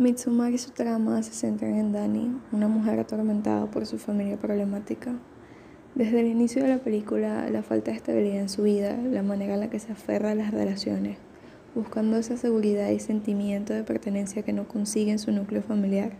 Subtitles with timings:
[0.00, 5.12] Mitsumari y su trama se centran en Dani, una mujer atormentada por su familia problemática.
[5.94, 9.52] Desde el inicio de la película, la falta de estabilidad en su vida, la manera
[9.52, 11.18] en la que se aferra a las relaciones,
[11.74, 16.12] buscando esa seguridad y sentimiento de pertenencia que no consigue en su núcleo familiar,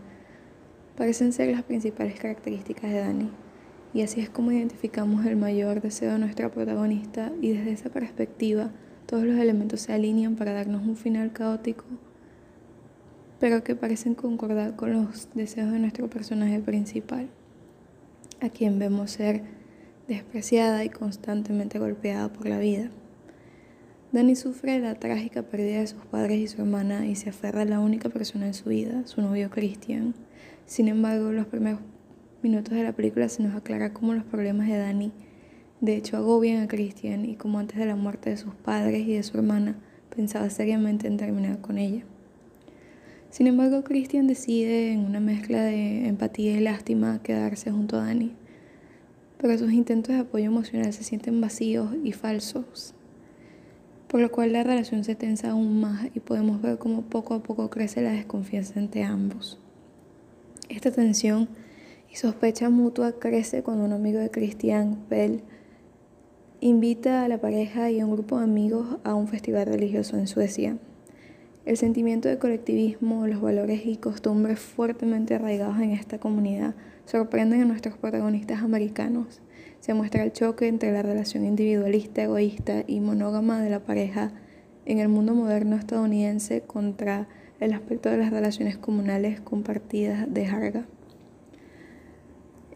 [0.95, 3.31] parecen ser las principales características de Dani.
[3.95, 8.69] Y así es como identificamos el mayor deseo de nuestra protagonista y desde esa perspectiva
[9.07, 11.85] todos los elementos se alinean para darnos un final caótico
[13.41, 17.27] pero que parecen concordar con los deseos de nuestro personaje principal,
[18.39, 19.41] a quien vemos ser
[20.07, 22.91] despreciada y constantemente golpeada por la vida.
[24.11, 27.65] Dani sufre la trágica pérdida de sus padres y su hermana y se aferra a
[27.65, 30.13] la única persona en su vida, su novio Christian.
[30.67, 31.79] Sin embargo, los primeros
[32.43, 35.11] minutos de la película se nos aclara cómo los problemas de Dani
[35.79, 39.15] de hecho agobian a Christian y como antes de la muerte de sus padres y
[39.15, 39.79] de su hermana
[40.15, 42.03] pensaba seriamente en terminar con ella.
[43.31, 48.33] Sin embargo, Christian decide, en una mezcla de empatía y lástima, quedarse junto a Dani.
[49.37, 52.93] Pero sus intentos de apoyo emocional se sienten vacíos y falsos,
[54.09, 57.41] por lo cual la relación se tensa aún más y podemos ver cómo poco a
[57.41, 59.57] poco crece la desconfianza entre ambos.
[60.67, 61.47] Esta tensión
[62.11, 65.41] y sospecha mutua crece cuando un amigo de Christian, Bell,
[66.59, 70.27] invita a la pareja y a un grupo de amigos a un festival religioso en
[70.27, 70.77] Suecia.
[71.63, 76.73] El sentimiento de colectivismo, los valores y costumbres fuertemente arraigados en esta comunidad
[77.05, 79.41] sorprenden a nuestros protagonistas americanos.
[79.79, 84.31] Se muestra el choque entre la relación individualista, egoísta y monógama de la pareja
[84.85, 87.27] en el mundo moderno estadounidense contra
[87.59, 90.85] el aspecto de las relaciones comunales compartidas de Harga.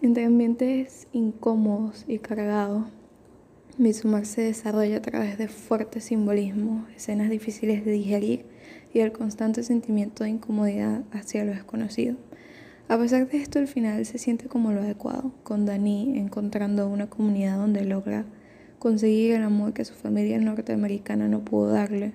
[0.03, 2.85] Entre ambientes incómodos y cargados,
[3.77, 8.45] Mitsumar se desarrolla a través de fuertes simbolismos, escenas difíciles de digerir
[8.93, 12.15] y el constante sentimiento de incomodidad hacia lo desconocido.
[12.87, 17.09] A pesar de esto, el final se siente como lo adecuado, con Dani encontrando una
[17.09, 18.23] comunidad donde logra
[18.79, 22.13] conseguir el amor que su familia norteamericana no pudo darle.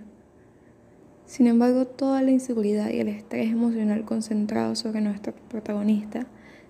[1.26, 6.26] Sin embargo, toda la inseguridad y el estrés emocional concentrado sobre nuestro protagonista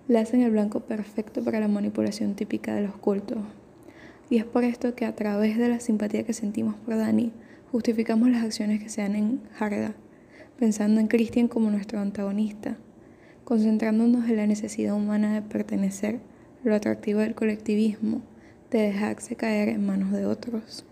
[0.08, 3.38] le hacen el blanco perfecto para la manipulación típica de los cultos.
[4.30, 7.32] Y es por esto que a través de la simpatía que sentimos por Dani,
[7.72, 9.94] Justificamos las acciones que se dan en Harda,
[10.58, 12.76] pensando en Christian como nuestro antagonista,
[13.44, 16.18] concentrándonos en la necesidad humana de pertenecer,
[16.64, 18.22] lo atractivo del colectivismo,
[18.72, 20.84] de dejarse caer en manos de otros.